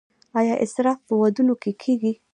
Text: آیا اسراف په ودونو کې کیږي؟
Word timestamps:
آیا 0.39 0.53
اسراف 0.63 0.97
په 1.07 1.13
ودونو 1.21 1.53
کې 1.61 1.71
کیږي؟ 1.81 2.13